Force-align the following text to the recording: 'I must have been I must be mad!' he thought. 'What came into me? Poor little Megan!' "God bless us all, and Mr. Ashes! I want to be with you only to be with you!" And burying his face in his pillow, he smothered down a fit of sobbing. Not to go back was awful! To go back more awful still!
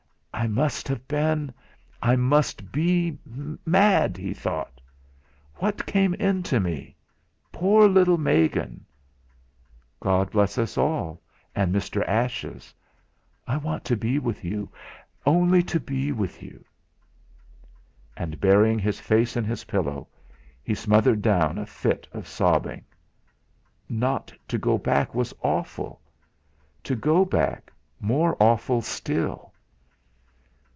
'I 0.33 0.47
must 0.47 0.87
have 0.87 1.07
been 1.07 1.53
I 2.01 2.15
must 2.15 2.71
be 2.71 3.15
mad!' 3.63 4.17
he 4.17 4.33
thought. 4.33 4.81
'What 5.57 5.85
came 5.85 6.15
into 6.15 6.59
me? 6.59 6.95
Poor 7.51 7.87
little 7.87 8.17
Megan!' 8.17 8.83
"God 9.99 10.31
bless 10.31 10.57
us 10.57 10.79
all, 10.79 11.21
and 11.53 11.75
Mr. 11.75 12.03
Ashes! 12.07 12.73
I 13.45 13.55
want 13.57 13.85
to 13.85 13.95
be 13.95 14.17
with 14.17 14.43
you 14.43 14.67
only 15.27 15.61
to 15.61 15.79
be 15.79 16.11
with 16.11 16.41
you!" 16.41 16.65
And 18.17 18.41
burying 18.41 18.79
his 18.79 18.99
face 18.99 19.37
in 19.37 19.43
his 19.43 19.65
pillow, 19.65 20.07
he 20.63 20.73
smothered 20.73 21.21
down 21.21 21.59
a 21.59 21.67
fit 21.67 22.07
of 22.13 22.27
sobbing. 22.27 22.83
Not 23.87 24.33
to 24.47 24.57
go 24.57 24.79
back 24.79 25.13
was 25.13 25.35
awful! 25.43 26.01
To 26.85 26.95
go 26.95 27.25
back 27.25 27.71
more 27.99 28.35
awful 28.39 28.81
still! 28.81 29.51